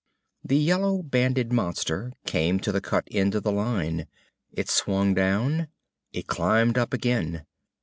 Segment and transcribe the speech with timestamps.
[0.43, 4.07] The yellow banded monster came to the cut end of the line.
[4.51, 5.67] It swung down.
[6.11, 7.45] It climbed up again.